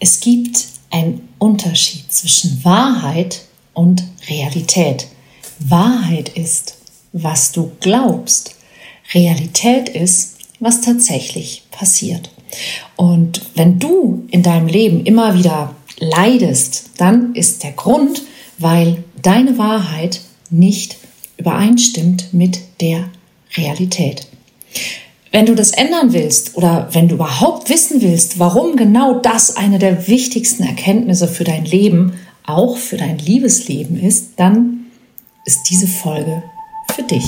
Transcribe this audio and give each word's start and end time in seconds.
Es 0.00 0.20
gibt 0.20 0.66
einen 0.90 1.28
Unterschied 1.38 2.10
zwischen 2.12 2.64
Wahrheit 2.64 3.42
und 3.74 4.04
Realität. 4.28 5.08
Wahrheit 5.58 6.30
ist, 6.30 6.76
was 7.12 7.52
du 7.52 7.72
glaubst. 7.80 8.54
Realität 9.12 9.88
ist, 9.88 10.36
was 10.60 10.80
tatsächlich 10.80 11.62
passiert. 11.70 12.30
Und 12.96 13.42
wenn 13.54 13.78
du 13.78 14.26
in 14.30 14.42
deinem 14.42 14.66
Leben 14.66 15.04
immer 15.04 15.36
wieder 15.36 15.74
leidest, 15.98 16.90
dann 16.98 17.34
ist 17.34 17.62
der 17.62 17.72
Grund, 17.72 18.22
weil 18.58 19.04
deine 19.20 19.58
Wahrheit 19.58 20.20
nicht 20.50 20.96
übereinstimmt 21.36 22.32
mit 22.32 22.58
der 22.80 23.10
Realität. 23.56 24.26
Wenn 25.30 25.44
du 25.44 25.54
das 25.54 25.72
ändern 25.72 26.12
willst 26.14 26.56
oder 26.56 26.88
wenn 26.92 27.08
du 27.08 27.16
überhaupt 27.16 27.68
wissen 27.68 28.00
willst, 28.00 28.38
warum 28.38 28.76
genau 28.76 29.20
das 29.20 29.56
eine 29.56 29.78
der 29.78 30.08
wichtigsten 30.08 30.62
Erkenntnisse 30.62 31.28
für 31.28 31.44
dein 31.44 31.66
Leben, 31.66 32.14
auch 32.46 32.78
für 32.78 32.96
dein 32.96 33.18
Liebesleben 33.18 34.00
ist, 34.00 34.30
dann 34.36 34.86
ist 35.44 35.64
diese 35.68 35.86
Folge 35.86 36.42
für 36.94 37.02
dich. 37.02 37.26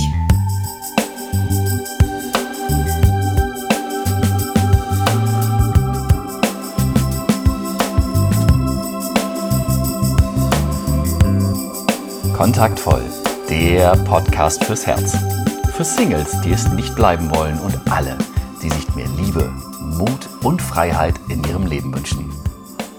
Kontaktvoll, 12.35 13.03
der 13.51 13.95
Podcast 14.07 14.65
fürs 14.65 14.87
Herz. 14.87 15.40
Für 15.81 15.85
Singles, 15.87 16.39
die 16.45 16.51
es 16.51 16.69
nicht 16.73 16.95
bleiben 16.95 17.35
wollen 17.35 17.59
und 17.59 17.91
alle, 17.91 18.19
die 18.63 18.69
sich 18.69 18.95
mehr 18.95 19.09
Liebe, 19.17 19.51
Mut 19.81 20.29
und 20.43 20.61
Freiheit 20.61 21.15
in 21.31 21.43
ihrem 21.45 21.67
Leben 21.67 21.95
wünschen. 21.95 22.31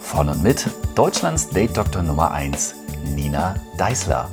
Von 0.01 0.27
und 0.27 0.41
mit 0.41 0.65
Deutschlands 0.95 1.49
Date-Doktor 1.49 2.01
Nummer 2.01 2.31
1, 2.31 2.73
Nina 3.13 3.53
Deißler. 3.77 4.27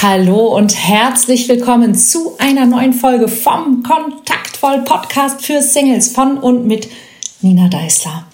Hallo 0.00 0.56
und 0.56 0.74
herzlich 0.74 1.50
willkommen 1.50 1.94
zu 1.94 2.32
einer 2.38 2.64
neuen 2.64 2.94
Folge 2.94 3.28
vom 3.28 3.82
Kontaktvoll 3.82 4.84
Podcast 4.86 5.44
für 5.44 5.60
Singles 5.60 6.12
von 6.12 6.38
und 6.38 6.66
mit 6.66 6.88
Nina 7.42 7.68
Deißler. 7.68 8.26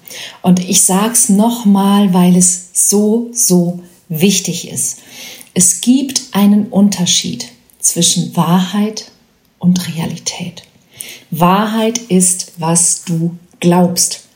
Und 0.43 0.61
ich 0.61 0.85
sag's 0.85 1.31
nochmal, 1.31 2.15
weil 2.15 2.37
es 2.37 2.69
so, 2.75 3.29
so 3.33 3.81
wichtig 4.09 4.71
ist. 4.71 5.01
Es 5.53 5.81
gibt 5.81 6.29
einen 6.31 6.69
Unterschied 6.69 7.49
zwischen 7.91 8.37
Wahrheit 8.37 9.11
und 9.59 9.89
Realität. 9.89 10.63
Wahrheit 11.31 11.99
ist, 11.99 12.53
was 12.59 13.05
du 13.05 13.37
glaubst. 13.59 14.29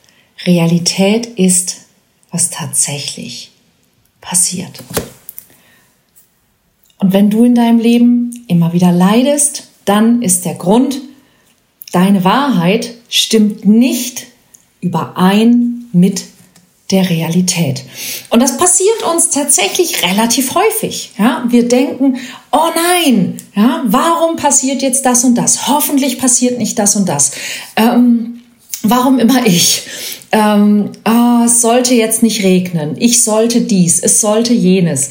Realität 0.45 1.25
ist, 1.25 1.77
was 2.31 2.49
tatsächlich 2.49 3.51
passiert. 4.19 4.83
Und 6.97 7.13
wenn 7.13 7.29
du 7.29 7.45
in 7.45 7.55
deinem 7.55 7.79
Leben 7.79 8.45
immer 8.47 8.73
wieder 8.73 8.91
leidest, 8.91 9.69
dann 9.85 10.21
ist 10.21 10.43
der 10.43 10.55
Grund, 10.55 10.99
deine 11.93 12.25
Wahrheit 12.25 12.95
stimmt 13.07 13.65
nicht 13.65 14.27
überein 14.81 15.85
mit 15.93 16.25
der 16.91 17.09
Realität. 17.09 17.83
Und 18.29 18.41
das 18.41 18.57
passiert 18.57 19.03
uns 19.11 19.31
tatsächlich 19.31 20.03
relativ 20.03 20.53
häufig. 20.53 21.11
Ja, 21.17 21.43
wir 21.47 21.67
denken, 21.67 22.17
oh 22.51 22.69
nein, 22.75 23.37
ja, 23.55 23.81
warum 23.85 24.35
passiert 24.35 24.83
jetzt 24.83 25.05
das 25.05 25.23
und 25.23 25.35
das? 25.35 25.67
Hoffentlich 25.67 26.19
passiert 26.19 26.59
nicht 26.59 26.77
das 26.77 26.95
und 26.95 27.09
das. 27.09 27.31
Ähm, 27.75 28.41
warum 28.83 29.17
immer 29.17 29.47
ich? 29.47 29.83
Ähm, 30.31 30.91
oh, 31.07 31.45
es 31.45 31.61
sollte 31.61 31.95
jetzt 31.95 32.21
nicht 32.21 32.43
regnen. 32.43 32.95
Ich 32.99 33.23
sollte 33.23 33.61
dies. 33.61 33.99
Es 33.99 34.21
sollte 34.21 34.53
jenes. 34.53 35.09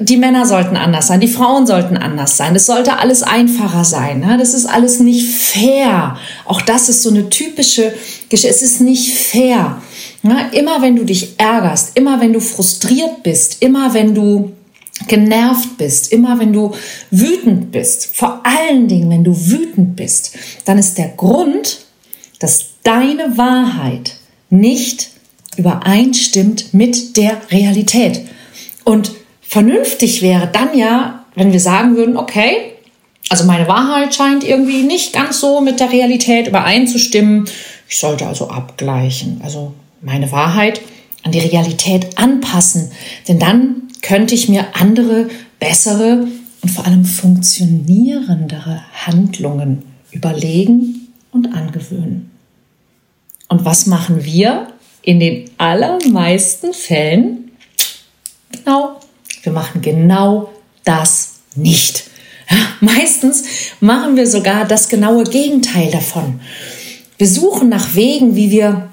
Die 0.00 0.16
Männer 0.16 0.46
sollten 0.46 0.76
anders 0.76 1.06
sein. 1.06 1.20
Die 1.20 1.28
Frauen 1.28 1.66
sollten 1.66 1.96
anders 1.96 2.36
sein. 2.36 2.56
Es 2.56 2.66
sollte 2.66 2.98
alles 2.98 3.22
einfacher 3.22 3.84
sein. 3.84 4.22
Ja? 4.22 4.36
Das 4.36 4.54
ist 4.54 4.66
alles 4.66 4.98
nicht 4.98 5.28
fair. 5.28 6.16
Auch 6.44 6.62
das 6.62 6.88
ist 6.88 7.02
so 7.02 7.10
eine 7.10 7.28
typische 7.28 7.94
Geschichte. 8.30 8.48
Es 8.48 8.62
ist 8.62 8.80
nicht 8.80 9.14
fair. 9.14 9.80
Ja, 10.24 10.48
immer 10.52 10.80
wenn 10.80 10.96
du 10.96 11.04
dich 11.04 11.38
ärgerst, 11.38 11.96
immer 11.96 12.18
wenn 12.20 12.32
du 12.32 12.40
frustriert 12.40 13.22
bist, 13.22 13.62
immer 13.62 13.92
wenn 13.92 14.14
du 14.14 14.52
genervt 15.06 15.76
bist, 15.76 16.12
immer 16.12 16.38
wenn 16.38 16.52
du 16.52 16.72
wütend 17.10 17.70
bist, 17.70 18.16
vor 18.16 18.40
allen 18.42 18.88
Dingen, 18.88 19.10
wenn 19.10 19.22
du 19.22 19.36
wütend 19.36 19.96
bist, 19.96 20.34
dann 20.64 20.78
ist 20.78 20.96
der 20.96 21.08
Grund, 21.08 21.80
dass 22.38 22.70
deine 22.84 23.36
Wahrheit 23.36 24.16
nicht 24.48 25.10
übereinstimmt 25.56 26.72
mit 26.72 27.18
der 27.18 27.36
Realität. 27.50 28.22
Und 28.84 29.12
vernünftig 29.42 30.22
wäre 30.22 30.48
dann 30.50 30.76
ja, 30.76 31.26
wenn 31.34 31.52
wir 31.52 31.60
sagen 31.60 31.96
würden, 31.96 32.16
okay, 32.16 32.72
also 33.28 33.44
meine 33.44 33.68
Wahrheit 33.68 34.14
scheint 34.14 34.44
irgendwie 34.44 34.82
nicht 34.82 35.12
ganz 35.12 35.40
so 35.40 35.60
mit 35.60 35.80
der 35.80 35.92
Realität 35.92 36.46
übereinzustimmen. 36.46 37.48
Ich 37.88 37.98
sollte 37.98 38.26
also 38.26 38.48
abgleichen. 38.48 39.40
Also 39.42 39.72
meine 40.04 40.30
Wahrheit 40.32 40.80
an 41.22 41.32
die 41.32 41.40
Realität 41.40 42.18
anpassen. 42.18 42.90
Denn 43.28 43.38
dann 43.38 43.88
könnte 44.02 44.34
ich 44.34 44.48
mir 44.48 44.66
andere, 44.74 45.28
bessere 45.58 46.28
und 46.62 46.68
vor 46.68 46.86
allem 46.86 47.04
funktionierendere 47.04 48.82
Handlungen 49.06 49.82
überlegen 50.12 51.08
und 51.32 51.54
angewöhnen. 51.54 52.30
Und 53.48 53.64
was 53.64 53.86
machen 53.86 54.24
wir 54.24 54.68
in 55.02 55.20
den 55.20 55.50
allermeisten 55.58 56.72
Fällen? 56.72 57.50
Genau, 58.52 59.00
wir 59.42 59.52
machen 59.52 59.80
genau 59.82 60.50
das 60.84 61.40
nicht. 61.54 62.04
Meistens 62.80 63.44
machen 63.80 64.16
wir 64.16 64.26
sogar 64.26 64.66
das 64.66 64.88
genaue 64.88 65.24
Gegenteil 65.24 65.90
davon. 65.90 66.40
Wir 67.18 67.28
suchen 67.28 67.68
nach 67.68 67.94
Wegen, 67.94 68.36
wie 68.36 68.50
wir 68.50 68.90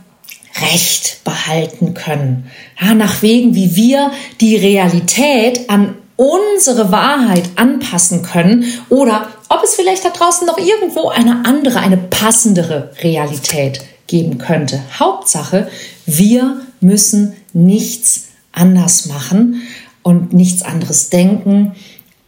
Recht 0.61 1.23
behalten 1.23 1.93
können. 1.93 2.51
Ja, 2.79 2.93
nach 2.93 3.21
Wegen, 3.21 3.55
wie 3.55 3.75
wir 3.75 4.11
die 4.39 4.55
Realität 4.55 5.69
an 5.69 5.95
unsere 6.15 6.91
Wahrheit 6.91 7.49
anpassen 7.55 8.21
können 8.21 8.65
oder 8.89 9.29
ob 9.49 9.63
es 9.63 9.75
vielleicht 9.75 10.05
da 10.05 10.09
draußen 10.09 10.45
noch 10.45 10.57
irgendwo 10.57 11.09
eine 11.09 11.45
andere, 11.45 11.79
eine 11.79 11.97
passendere 11.97 12.91
Realität 13.01 13.81
geben 14.07 14.37
könnte. 14.37 14.83
Hauptsache, 14.99 15.69
wir 16.05 16.61
müssen 16.79 17.33
nichts 17.53 18.27
anders 18.51 19.07
machen 19.07 19.63
und 20.03 20.33
nichts 20.33 20.61
anderes 20.61 21.09
denken 21.09 21.75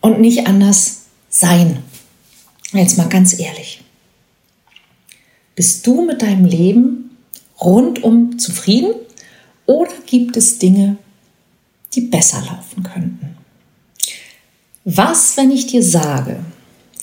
und 0.02 0.20
nicht 0.20 0.48
anders 0.48 1.04
sein. 1.30 1.84
Jetzt 2.72 2.98
mal 2.98 3.10
ganz 3.10 3.38
ehrlich. 3.38 3.84
Bist 5.56 5.86
du 5.86 6.04
mit 6.04 6.22
deinem 6.24 6.46
Leben 6.46 7.03
rundum 7.64 8.38
zufrieden 8.40 8.94
oder 9.66 9.92
gibt 10.06 10.38
es 10.38 10.60
Dinge, 10.60 10.98
die 11.94 12.02
besser 12.02 12.42
laufen 12.42 12.84
könnten? 12.84 13.38
Was, 14.86 15.38
wenn 15.38 15.52
ich 15.52 15.68
dir 15.68 15.82
sage, 15.82 16.40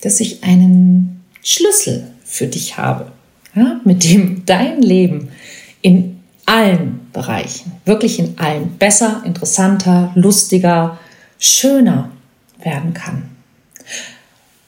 dass 0.03 0.20
ich 0.20 0.43
einen 0.44 1.25
Schlüssel 1.43 2.10
für 2.25 2.47
dich 2.47 2.76
habe, 2.76 3.12
ja, 3.54 3.81
mit 3.84 4.04
dem 4.04 4.44
dein 4.44 4.82
Leben 4.82 5.31
in 5.81 6.20
allen 6.47 7.00
Bereichen, 7.12 7.72
wirklich 7.84 8.19
in 8.19 8.38
allen, 8.38 8.76
besser, 8.76 9.22
interessanter, 9.25 10.12
lustiger, 10.15 10.99
schöner 11.38 12.10
werden 12.62 12.93
kann. 12.93 13.31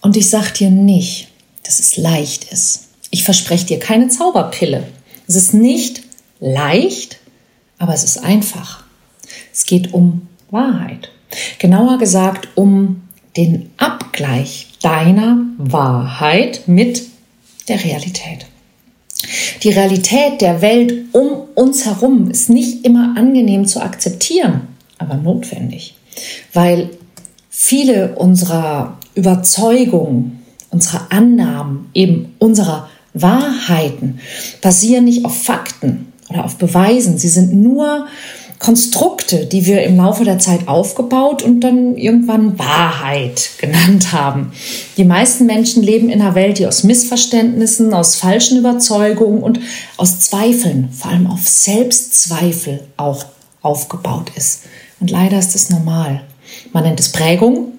Und 0.00 0.16
ich 0.16 0.30
sage 0.30 0.52
dir 0.52 0.70
nicht, 0.70 1.28
dass 1.64 1.78
es 1.78 1.96
leicht 1.96 2.50
ist. 2.52 2.88
Ich 3.10 3.24
verspreche 3.24 3.66
dir 3.66 3.78
keine 3.78 4.08
Zauberpille, 4.08 4.86
es 5.26 5.36
ist 5.36 5.54
nicht 5.54 6.02
leicht, 6.40 7.18
aber 7.78 7.94
es 7.94 8.04
ist 8.04 8.18
einfach. 8.18 8.84
Es 9.52 9.66
geht 9.66 9.92
um 9.92 10.28
Wahrheit. 10.50 11.10
Genauer 11.58 11.98
gesagt 11.98 12.48
um 12.54 13.02
den 13.36 13.70
Abgleich 13.78 14.68
deiner 14.82 15.38
Wahrheit 15.58 16.62
mit 16.66 17.02
der 17.68 17.82
Realität. 17.82 18.46
Die 19.62 19.70
Realität 19.70 20.40
der 20.40 20.60
Welt 20.60 20.92
um 21.12 21.30
uns 21.54 21.86
herum 21.86 22.30
ist 22.30 22.50
nicht 22.50 22.84
immer 22.84 23.14
angenehm 23.16 23.66
zu 23.66 23.80
akzeptieren, 23.80 24.68
aber 24.98 25.14
notwendig, 25.14 25.94
weil 26.52 26.90
viele 27.48 28.16
unserer 28.16 28.98
Überzeugungen, 29.14 30.42
unserer 30.70 31.06
Annahmen, 31.10 31.90
eben 31.94 32.34
unserer 32.38 32.88
Wahrheiten 33.14 34.20
basieren 34.60 35.04
nicht 35.04 35.24
auf 35.24 35.42
Fakten 35.42 36.12
oder 36.28 36.44
auf 36.44 36.56
Beweisen. 36.56 37.18
Sie 37.18 37.28
sind 37.28 37.54
nur 37.54 38.06
Konstrukte, 38.62 39.46
die 39.46 39.66
wir 39.66 39.82
im 39.82 39.96
Laufe 39.96 40.24
der 40.24 40.38
Zeit 40.38 40.68
aufgebaut 40.68 41.42
und 41.42 41.60
dann 41.62 41.96
irgendwann 41.96 42.60
Wahrheit 42.60 43.50
genannt 43.58 44.12
haben. 44.12 44.52
Die 44.96 45.04
meisten 45.04 45.46
Menschen 45.46 45.82
leben 45.82 46.08
in 46.08 46.22
einer 46.22 46.36
Welt, 46.36 46.60
die 46.60 46.66
aus 46.68 46.84
Missverständnissen, 46.84 47.92
aus 47.92 48.14
falschen 48.14 48.58
Überzeugungen 48.58 49.42
und 49.42 49.58
aus 49.96 50.20
Zweifeln, 50.20 50.90
vor 50.92 51.10
allem 51.10 51.26
auf 51.26 51.48
Selbstzweifel 51.48 52.84
auch 52.96 53.24
aufgebaut 53.62 54.30
ist. 54.36 54.62
Und 55.00 55.10
leider 55.10 55.40
ist 55.40 55.56
es 55.56 55.68
normal. 55.68 56.22
Man 56.72 56.84
nennt 56.84 57.00
es 57.00 57.10
Prägung, 57.10 57.72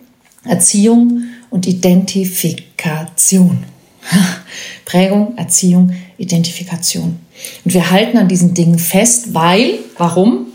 Erziehung 0.43 1.23
und 1.49 1.65
Identifikation. 1.65 3.63
Prägung, 4.85 5.37
Erziehung, 5.37 5.93
Identifikation. 6.17 7.19
Und 7.65 7.73
wir 7.73 7.91
halten 7.91 8.17
an 8.17 8.27
diesen 8.27 8.53
Dingen 8.53 8.79
fest, 8.79 9.33
weil, 9.33 9.79
warum? 9.97 10.47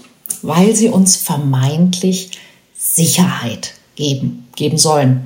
Weil 0.42 0.74
sie 0.76 0.88
uns 0.88 1.16
vermeintlich 1.16 2.30
Sicherheit 2.76 3.74
geben, 3.96 4.46
geben 4.56 4.78
sollen. 4.78 5.22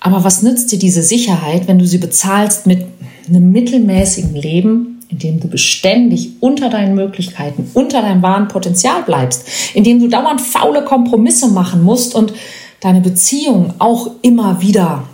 Aber 0.00 0.24
was 0.24 0.42
nützt 0.42 0.72
dir 0.72 0.78
diese 0.78 1.02
Sicherheit, 1.02 1.68
wenn 1.68 1.78
du 1.78 1.86
sie 1.86 1.98
bezahlst 1.98 2.66
mit 2.66 2.84
einem 3.28 3.52
mittelmäßigen 3.52 4.34
Leben, 4.34 5.00
in 5.08 5.18
dem 5.18 5.40
du 5.40 5.48
beständig 5.48 6.30
unter 6.40 6.70
deinen 6.70 6.94
Möglichkeiten, 6.94 7.70
unter 7.74 8.02
deinem 8.02 8.22
wahren 8.22 8.48
Potenzial 8.48 9.02
bleibst, 9.02 9.46
in 9.74 9.84
dem 9.84 10.00
du 10.00 10.08
dauernd 10.08 10.40
faule 10.40 10.84
Kompromisse 10.84 11.48
machen 11.48 11.82
musst 11.84 12.14
und 12.14 12.32
deine 12.80 13.00
Beziehungen 13.00 13.74
auch 13.78 14.10
immer 14.22 14.60
wieder, 14.60 15.04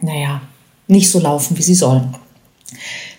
naja, 0.00 0.40
nicht 0.88 1.10
so 1.10 1.20
laufen, 1.20 1.56
wie 1.56 1.62
sie 1.62 1.74
sollen. 1.74 2.14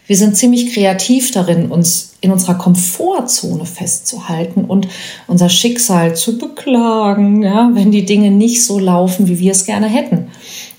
Wir 0.10 0.18
sind 0.18 0.36
ziemlich 0.36 0.74
kreativ 0.74 1.31
darin, 1.31 1.69
uns 1.69 2.13
in 2.19 2.31
unserer 2.31 2.56
Komfortzone 2.56 3.66
festzuhalten 3.66 4.66
und 4.66 4.88
unser 5.27 5.50
Schicksal 5.50 6.16
zu 6.16 6.39
beklagen, 6.39 7.44
ja, 7.44 7.69
wenn 7.74 7.92
die 7.92 8.06
Dinge 8.06 8.31
nicht 8.31 8.66
so 8.66 8.80
laufen, 8.80 9.27
wie 9.27 9.39
wir 9.39 9.51
es 9.51 9.66
gerne 9.66 9.88
hätten. 9.88 10.30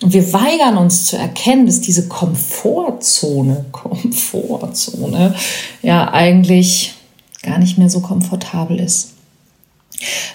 Und 0.02 0.12
wir 0.12 0.32
weigern 0.32 0.76
uns 0.76 1.04
zu 1.04 1.16
erkennen, 1.16 1.66
dass 1.66 1.80
diese 1.80 2.08
Komfortzone, 2.08 3.66
Komfortzone, 3.72 5.34
ja 5.80 6.12
eigentlich 6.12 6.94
gar 7.42 7.58
nicht 7.58 7.78
mehr 7.78 7.88
so 7.88 8.00
komfortabel 8.00 8.80
ist. 8.80 9.12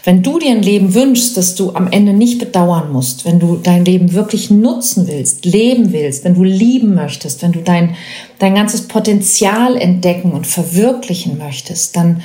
Wenn 0.04 0.22
du 0.22 0.38
dir 0.38 0.52
ein 0.52 0.62
Leben 0.62 0.94
wünschst, 0.94 1.36
das 1.38 1.56
du 1.56 1.74
am 1.74 1.88
Ende 1.92 2.14
nicht 2.14 2.38
bedauern 2.38 2.92
musst, 2.92 3.26
wenn 3.26 3.40
du 3.40 3.58
dein 3.58 3.84
Leben 3.84 4.14
wirklich 4.14 4.52
nutzen 4.52 5.08
willst, 5.08 5.46
leben 5.46 5.92
willst, 5.92 6.24
wenn 6.24 6.36
du 6.36 6.44
lieben 6.44 6.94
möchtest, 6.94 7.42
wenn 7.42 7.52
du 7.52 7.62
dein, 7.62 7.96
dein 8.38 8.54
ganzes 8.54 8.88
Potenzial 8.88 9.76
entdecken 9.76 10.32
und 10.34 10.46
verwirklichen 10.46 11.38
möchtest, 11.38 11.96
dann 11.96 12.22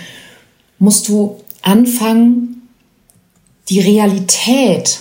musst 0.78 1.08
du 1.08 1.36
anfangen, 1.62 2.68
die 3.70 3.80
Realität 3.80 5.00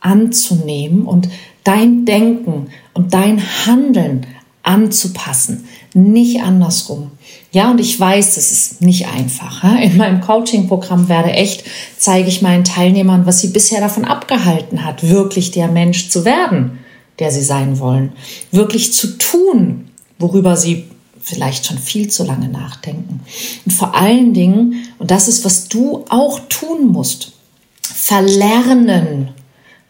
anzunehmen 0.00 1.02
und 1.02 1.28
dein 1.64 2.04
Denken 2.04 2.68
und 2.94 3.14
dein 3.14 3.40
Handeln 3.66 4.26
anzupassen, 4.68 5.66
nicht 5.94 6.42
andersrum. 6.42 7.10
Ja, 7.50 7.70
und 7.70 7.80
ich 7.80 7.98
weiß, 7.98 8.34
das 8.34 8.52
ist 8.52 8.82
nicht 8.82 9.08
einfach. 9.08 9.64
In 9.80 9.96
meinem 9.96 10.20
Coaching-Programm 10.20 11.08
werde 11.08 11.30
echt, 11.30 11.64
zeige 11.96 12.28
ich 12.28 12.42
meinen 12.42 12.64
Teilnehmern, 12.64 13.24
was 13.24 13.40
sie 13.40 13.48
bisher 13.48 13.80
davon 13.80 14.04
abgehalten 14.04 14.84
hat, 14.84 15.08
wirklich 15.08 15.50
der 15.50 15.68
Mensch 15.68 16.10
zu 16.10 16.26
werden, 16.26 16.78
der 17.18 17.30
sie 17.30 17.42
sein 17.42 17.78
wollen. 17.78 18.12
Wirklich 18.52 18.92
zu 18.92 19.16
tun, 19.16 19.88
worüber 20.18 20.56
sie 20.56 20.84
vielleicht 21.22 21.66
schon 21.66 21.78
viel 21.78 22.08
zu 22.08 22.24
lange 22.24 22.48
nachdenken. 22.48 23.20
Und 23.64 23.72
vor 23.72 23.94
allen 23.94 24.34
Dingen, 24.34 24.86
und 24.98 25.10
das 25.10 25.28
ist, 25.28 25.44
was 25.44 25.68
du 25.68 26.04
auch 26.10 26.40
tun 26.48 26.88
musst, 26.88 27.32
verlernen, 27.80 29.30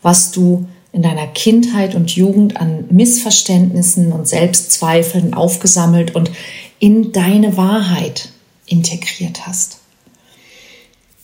was 0.03 0.31
du 0.31 0.67
in 0.93 1.03
deiner 1.03 1.27
Kindheit 1.27 1.95
und 1.95 2.15
Jugend 2.15 2.57
an 2.57 2.85
Missverständnissen 2.91 4.13
und 4.13 4.27
Selbstzweifeln 4.27 5.35
aufgesammelt 5.35 6.15
und 6.15 6.31
in 6.79 7.13
deine 7.13 7.57
Wahrheit 7.57 8.31
integriert 8.67 9.47
hast. 9.47 9.79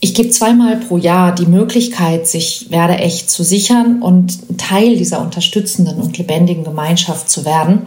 Ich 0.01 0.13
gebe 0.13 0.29
zweimal 0.29 0.77
pro 0.77 0.99
Jahr 0.99 1.35
die 1.35 1.47
Möglichkeit, 1.47 2.27
sich 2.27 2.71
Werde 2.71 2.99
echt 2.99 3.31
zu 3.31 3.43
sichern 3.43 4.03
und 4.03 4.59
Teil 4.59 4.97
dieser 4.97 5.23
unterstützenden 5.23 5.99
und 5.99 6.19
lebendigen 6.19 6.65
Gemeinschaft 6.65 7.31
zu 7.31 7.47
werden. 7.47 7.87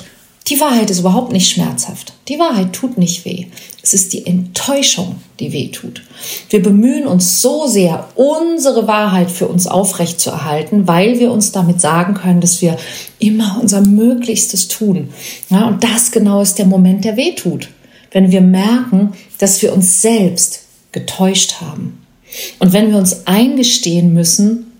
die 0.51 0.59
Wahrheit 0.59 0.89
ist 0.89 0.99
überhaupt 0.99 1.31
nicht 1.31 1.49
schmerzhaft. 1.49 2.11
Die 2.27 2.37
Wahrheit 2.37 2.73
tut 2.73 2.97
nicht 2.97 3.23
weh. 3.23 3.45
Es 3.81 3.93
ist 3.93 4.11
die 4.11 4.25
Enttäuschung, 4.25 5.15
die 5.39 5.53
weh 5.53 5.69
tut. 5.69 6.03
Wir 6.49 6.61
bemühen 6.61 7.07
uns 7.07 7.41
so 7.41 7.67
sehr, 7.67 8.09
unsere 8.15 8.85
Wahrheit 8.85 9.31
für 9.31 9.47
uns 9.47 9.65
aufrechtzuerhalten, 9.65 10.89
weil 10.89 11.21
wir 11.21 11.31
uns 11.31 11.53
damit 11.53 11.79
sagen 11.79 12.15
können, 12.15 12.41
dass 12.41 12.61
wir 12.61 12.77
immer 13.17 13.59
unser 13.61 13.79
Möglichstes 13.79 14.67
tun. 14.67 15.13
Ja, 15.49 15.69
und 15.69 15.85
das 15.85 16.11
genau 16.11 16.41
ist 16.41 16.59
der 16.59 16.65
Moment, 16.65 17.05
der 17.05 17.15
weh 17.15 17.31
tut. 17.31 17.69
Wenn 18.11 18.29
wir 18.31 18.41
merken, 18.41 19.13
dass 19.37 19.61
wir 19.61 19.71
uns 19.71 20.01
selbst 20.01 20.63
getäuscht 20.91 21.61
haben. 21.61 22.05
Und 22.59 22.73
wenn 22.73 22.89
wir 22.91 22.97
uns 22.97 23.25
eingestehen 23.25 24.13
müssen, 24.13 24.73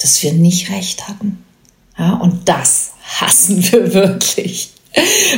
dass 0.00 0.22
wir 0.22 0.32
nicht 0.32 0.70
recht 0.70 1.06
hatten. 1.06 1.44
Ja, 1.98 2.14
und 2.14 2.48
das 2.48 2.92
hassen 3.20 3.62
wir 3.70 3.92
wirklich 3.92 4.70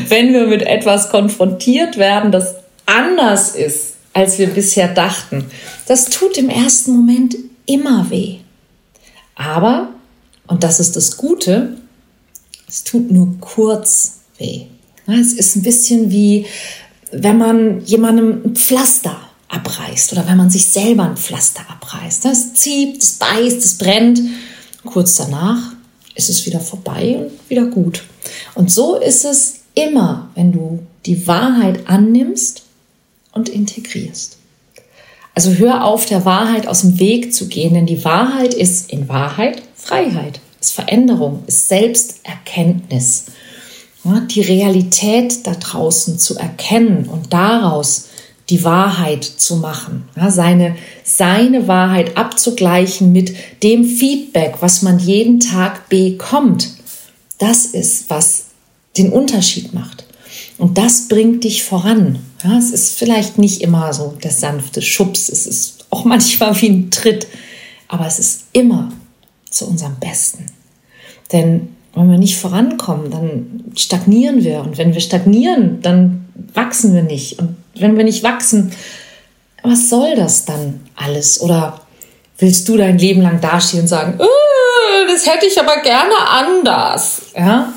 wenn 0.08 0.32
wir 0.32 0.46
mit 0.46 0.62
etwas 0.62 1.10
konfrontiert 1.10 1.96
werden, 1.96 2.32
das 2.32 2.54
anders 2.86 3.54
ist, 3.54 3.94
als 4.12 4.38
wir 4.38 4.48
bisher 4.48 4.88
dachten. 4.88 5.44
Das 5.86 6.06
tut 6.06 6.38
im 6.38 6.48
ersten 6.48 6.92
Moment 6.92 7.36
immer 7.66 8.10
weh. 8.10 8.38
Aber, 9.34 9.90
und 10.46 10.64
das 10.64 10.80
ist 10.80 10.96
das 10.96 11.16
Gute, 11.16 11.76
es 12.68 12.84
tut 12.84 13.10
nur 13.10 13.36
kurz 13.40 14.20
weh. 14.38 14.66
Es 15.06 15.32
ist 15.32 15.56
ein 15.56 15.62
bisschen 15.62 16.10
wie, 16.10 16.46
wenn 17.12 17.38
man 17.38 17.84
jemandem 17.84 18.42
ein 18.44 18.56
Pflaster 18.56 19.16
abreißt 19.48 20.12
oder 20.12 20.26
wenn 20.28 20.36
man 20.36 20.50
sich 20.50 20.66
selber 20.66 21.04
ein 21.04 21.16
Pflaster 21.16 21.62
abreißt. 21.68 22.26
Es 22.26 22.54
zieht, 22.54 23.02
es 23.02 23.12
beißt, 23.12 23.64
es 23.64 23.78
brennt. 23.78 24.20
Kurz 24.84 25.16
danach 25.16 25.72
ist 26.14 26.28
es 26.28 26.44
wieder 26.44 26.60
vorbei 26.60 27.16
und 27.16 27.50
wieder 27.50 27.64
gut. 27.66 28.02
Und 28.54 28.70
so 28.70 28.96
ist 28.96 29.24
es 29.24 29.60
immer, 29.74 30.30
wenn 30.34 30.52
du 30.52 30.80
die 31.06 31.26
Wahrheit 31.26 31.88
annimmst 31.88 32.62
und 33.32 33.48
integrierst. 33.48 34.38
Also 35.34 35.52
hör 35.52 35.84
auf, 35.84 36.06
der 36.06 36.24
Wahrheit 36.24 36.66
aus 36.66 36.80
dem 36.80 36.98
Weg 36.98 37.32
zu 37.32 37.46
gehen, 37.46 37.74
denn 37.74 37.86
die 37.86 38.04
Wahrheit 38.04 38.54
ist 38.54 38.90
in 38.90 39.08
Wahrheit 39.08 39.62
Freiheit, 39.76 40.40
ist 40.60 40.72
Veränderung, 40.72 41.44
ist 41.46 41.68
Selbsterkenntnis. 41.68 43.26
Ja, 44.04 44.20
die 44.20 44.40
Realität 44.40 45.46
da 45.46 45.54
draußen 45.54 46.18
zu 46.18 46.36
erkennen 46.36 47.08
und 47.08 47.32
daraus 47.32 48.08
die 48.50 48.64
Wahrheit 48.64 49.24
zu 49.24 49.56
machen, 49.56 50.08
ja, 50.16 50.30
seine, 50.30 50.76
seine 51.04 51.68
Wahrheit 51.68 52.16
abzugleichen 52.16 53.12
mit 53.12 53.34
dem 53.62 53.84
Feedback, 53.84 54.56
was 54.60 54.82
man 54.82 54.98
jeden 54.98 55.38
Tag 55.38 55.88
bekommt. 55.88 56.70
Das 57.38 57.66
ist, 57.66 58.10
was 58.10 58.46
den 58.96 59.12
Unterschied 59.12 59.72
macht. 59.72 60.04
Und 60.58 60.76
das 60.76 61.08
bringt 61.08 61.44
dich 61.44 61.62
voran. 61.62 62.18
Ja, 62.44 62.58
es 62.58 62.70
ist 62.70 62.98
vielleicht 62.98 63.38
nicht 63.38 63.62
immer 63.62 63.92
so 63.92 64.16
der 64.22 64.30
sanfte 64.30 64.82
Schubs, 64.82 65.28
es 65.28 65.46
ist 65.46 65.86
auch 65.90 66.04
manchmal 66.04 66.60
wie 66.60 66.68
ein 66.68 66.90
Tritt, 66.90 67.26
aber 67.86 68.06
es 68.06 68.18
ist 68.18 68.44
immer 68.52 68.92
zu 69.50 69.66
unserem 69.66 69.96
Besten. 69.96 70.46
Denn 71.32 71.68
wenn 71.94 72.10
wir 72.10 72.18
nicht 72.18 72.36
vorankommen, 72.36 73.10
dann 73.10 73.64
stagnieren 73.74 74.44
wir. 74.44 74.60
Und 74.60 74.78
wenn 74.78 74.94
wir 74.94 75.00
stagnieren, 75.00 75.80
dann 75.82 76.26
wachsen 76.54 76.94
wir 76.94 77.02
nicht. 77.02 77.38
Und 77.38 77.56
wenn 77.74 77.96
wir 77.96 78.04
nicht 78.04 78.22
wachsen, 78.22 78.72
was 79.62 79.88
soll 79.88 80.14
das 80.14 80.44
dann 80.44 80.80
alles? 80.94 81.40
Oder 81.40 81.80
willst 82.38 82.68
du 82.68 82.76
dein 82.76 82.98
Leben 82.98 83.22
lang 83.22 83.40
dastehen 83.40 83.82
und 83.82 83.88
sagen, 83.88 84.20
äh, 84.20 84.26
das 85.06 85.26
hätte 85.26 85.46
ich 85.46 85.58
aber 85.58 85.82
gerne 85.82 86.14
anders? 86.28 87.22
Ja? 87.36 87.72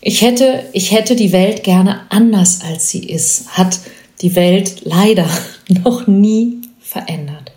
Ich 0.00 0.22
hätte, 0.22 0.68
ich 0.72 0.92
hätte 0.92 1.14
die 1.16 1.32
Welt 1.32 1.62
gerne 1.62 2.06
anders, 2.10 2.60
als 2.62 2.88
sie 2.88 3.08
ist. 3.08 3.48
Hat 3.56 3.78
die 4.20 4.34
Welt 4.34 4.82
leider 4.84 5.28
noch 5.68 6.06
nie 6.06 6.60
verändert. 6.80 7.52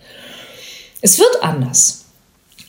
Es 1.02 1.20
wird 1.20 1.44
anders. 1.44 2.06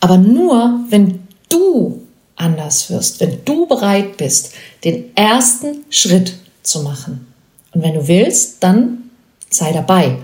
Aber 0.01 0.19
nur, 0.19 0.81
wenn 0.89 1.27
du 1.49 2.03
anders 2.37 2.91
wirst, 2.91 3.21
wenn 3.21 3.45
du 3.45 3.67
bereit 3.67 4.17
bist, 4.17 4.53
den 4.85 5.17
ersten 5.17 5.85
Schritt 5.91 6.35
zu 6.63 6.83
machen. 6.83 7.27
Und 7.73 7.83
wenn 7.83 7.95
du 7.95 8.09
willst, 8.09 8.63
dann 8.63 9.11
sei 9.51 9.73
dabei. 9.73 10.19